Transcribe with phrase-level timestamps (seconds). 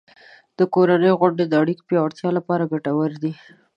[0.57, 3.33] د کورنۍ غونډې د اړیکو پیاوړتیا لپاره ګټورې دي.